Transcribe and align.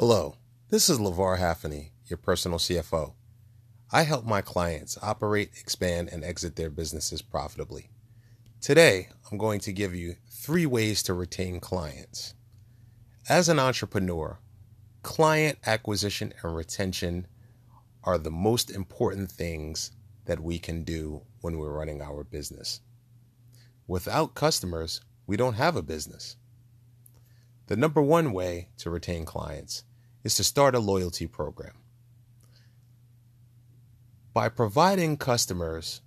Hello, 0.00 0.36
this 0.70 0.88
is 0.88 0.98
LeVar 0.98 1.38
Haffney, 1.38 1.90
your 2.06 2.16
personal 2.16 2.58
CFO. 2.58 3.12
I 3.92 4.04
help 4.04 4.24
my 4.24 4.40
clients 4.40 4.96
operate, 5.02 5.50
expand, 5.60 6.08
and 6.10 6.24
exit 6.24 6.56
their 6.56 6.70
businesses 6.70 7.20
profitably. 7.20 7.90
Today, 8.62 9.10
I'm 9.30 9.36
going 9.36 9.60
to 9.60 9.74
give 9.74 9.94
you 9.94 10.16
three 10.26 10.64
ways 10.64 11.02
to 11.02 11.12
retain 11.12 11.60
clients. 11.60 12.32
As 13.28 13.50
an 13.50 13.58
entrepreneur, 13.58 14.38
client 15.02 15.58
acquisition 15.66 16.32
and 16.42 16.56
retention 16.56 17.26
are 18.02 18.16
the 18.16 18.30
most 18.30 18.70
important 18.70 19.30
things 19.30 19.90
that 20.24 20.40
we 20.40 20.58
can 20.58 20.82
do 20.82 21.20
when 21.42 21.58
we're 21.58 21.76
running 21.76 22.00
our 22.00 22.24
business. 22.24 22.80
Without 23.86 24.34
customers, 24.34 25.02
we 25.26 25.36
don't 25.36 25.56
have 25.56 25.76
a 25.76 25.82
business. 25.82 26.36
The 27.66 27.76
number 27.76 28.00
one 28.00 28.32
way 28.32 28.70
to 28.78 28.88
retain 28.88 29.26
clients 29.26 29.84
is 30.24 30.34
to 30.36 30.44
start 30.44 30.74
a 30.74 30.78
loyalty 30.78 31.26
program. 31.26 31.74
By 34.32 34.48
providing 34.48 35.16
customers 35.16 36.02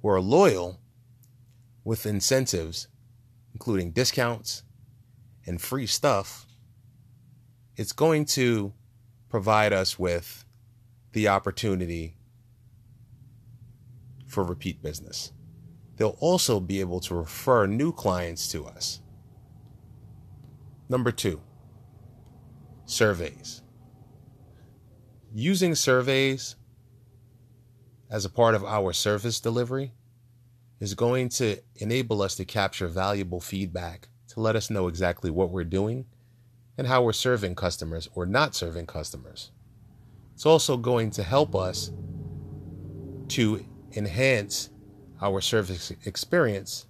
who 0.00 0.08
are 0.08 0.20
loyal 0.20 0.80
with 1.84 2.06
incentives, 2.06 2.88
including 3.52 3.92
discounts 3.92 4.62
and 5.46 5.60
free 5.60 5.86
stuff, 5.86 6.46
it's 7.76 7.92
going 7.92 8.24
to 8.24 8.72
provide 9.28 9.72
us 9.72 9.98
with 9.98 10.44
the 11.12 11.28
opportunity 11.28 12.16
for 14.26 14.42
repeat 14.42 14.82
business. 14.82 15.32
They'll 15.96 16.16
also 16.20 16.60
be 16.60 16.80
able 16.80 17.00
to 17.00 17.14
refer 17.14 17.66
new 17.66 17.92
clients 17.92 18.48
to 18.52 18.66
us. 18.66 19.00
Number 20.88 21.10
two, 21.10 21.40
surveys. 22.86 23.62
Using 25.34 25.74
surveys 25.74 26.56
as 28.10 28.24
a 28.24 28.30
part 28.30 28.54
of 28.54 28.64
our 28.64 28.92
service 28.92 29.40
delivery 29.40 29.92
is 30.80 30.94
going 30.94 31.28
to 31.28 31.58
enable 31.76 32.22
us 32.22 32.36
to 32.36 32.44
capture 32.44 32.86
valuable 32.86 33.40
feedback 33.40 34.08
to 34.28 34.40
let 34.40 34.56
us 34.56 34.70
know 34.70 34.86
exactly 34.88 35.30
what 35.30 35.50
we're 35.50 35.64
doing 35.64 36.06
and 36.78 36.86
how 36.86 37.02
we're 37.02 37.12
serving 37.12 37.54
customers 37.54 38.08
or 38.14 38.24
not 38.24 38.54
serving 38.54 38.86
customers. 38.86 39.50
It's 40.34 40.46
also 40.46 40.76
going 40.76 41.10
to 41.12 41.22
help 41.22 41.54
us 41.54 41.90
to 43.28 43.64
enhance 43.94 44.70
our 45.20 45.40
service 45.40 45.92
experience 46.04 46.86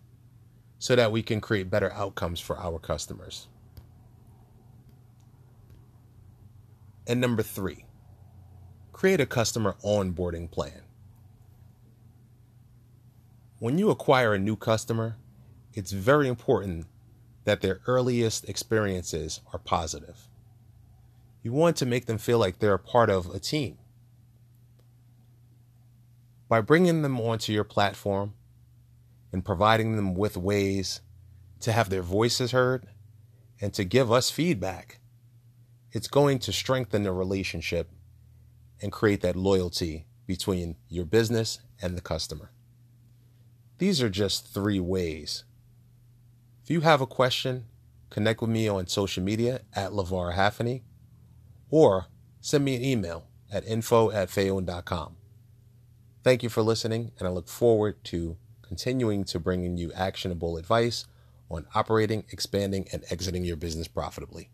so 0.79 0.97
that 0.97 1.13
we 1.13 1.23
can 1.23 1.41
create 1.41 1.71
better 1.71 1.93
outcomes 1.93 2.41
for 2.41 2.59
our 2.59 2.79
customers. 2.79 3.49
And 7.07 7.21
number 7.21 7.43
three, 7.43 7.85
create 8.93 9.21
a 9.21 9.27
customer 9.27 9.77
onboarding 9.85 10.51
plan. 10.51 10.83
When 13.59 13.79
you 13.79 13.91
acquire 13.91 14.35
a 14.35 14.39
new 14.39 14.57
customer, 14.57 15.17
it's 15.73 15.93
very 15.93 16.29
important 16.29 16.87
that 17.45 17.61
their 17.61 17.81
earliest 17.87 18.49
experiences 18.49 19.41
are 19.53 19.59
positive. 19.59 20.29
You 21.43 21.53
want 21.53 21.77
to 21.77 21.87
make 21.87 22.07
them 22.07 22.19
feel 22.19 22.39
like 22.39 22.59
they're 22.59 22.75
a 22.75 22.79
part 22.79 23.09
of 23.09 23.33
a 23.33 23.39
team. 23.39 23.79
By 26.49 26.61
bringing 26.61 27.03
them 27.03 27.21
onto 27.21 27.53
your 27.53 27.65
platform 27.65 28.35
and 29.33 29.45
providing 29.45 29.95
them 29.95 30.15
with 30.15 30.37
ways 30.37 31.01
to 31.61 31.73
have 31.73 31.89
their 31.89 32.03
voices 32.03 32.51
heard 32.51 32.89
and 33.61 33.73
to 33.75 33.85
give 33.85 34.11
us 34.11 34.31
feedback, 34.31 34.99
it's 35.97 36.09
going 36.09 36.39
to 36.39 36.53
strengthen 36.53 37.05
the 37.05 37.11
relationship 37.11 37.89
and 38.83 38.93
create 38.93 39.23
that 39.23 39.35
loyalty 39.35 40.05
between 40.27 40.77
your 40.91 41.07
business 41.07 41.61
and 41.81 41.97
the 41.97 42.03
customer. 42.03 42.51
These 43.79 44.03
are 44.03 44.11
just 44.11 44.53
three 44.53 44.79
ways. 44.79 45.45
If 46.63 46.71
you 46.71 46.83
have 46.83 47.01
a 47.01 47.07
question, 47.07 47.65
connect 48.11 48.43
with 48.43 48.51
me 48.51 48.69
on 48.69 48.89
social 48.89 49.23
media 49.23 49.63
at 49.75 49.93
LeVar 49.93 50.35
Haffney 50.35 50.83
or 51.71 52.09
send 52.43 52.67
me 52.67 52.77
an 52.77 52.85
email 52.85 53.29
at 53.51 53.67
info 53.67 54.11
at 54.11 54.29
fayon.com. 54.29 55.17
Thank 56.23 56.43
you 56.43 56.51
for 56.51 56.61
listening, 56.61 57.13
and 57.19 57.27
I 57.27 57.31
look 57.31 57.49
forward 57.49 58.05
to 58.05 58.37
continuing 58.61 59.25
to 59.25 59.41
bringing 59.41 59.79
you 59.79 59.95
actionable 59.95 60.59
advice 60.59 61.07
on 61.51 61.67
operating, 61.75 62.25
expanding, 62.33 62.87
and 62.93 63.03
exiting 63.09 63.47
your 63.47 63.57
business 63.57 63.89
profitably. 63.89 64.51